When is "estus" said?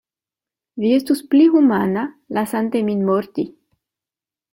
0.95-1.19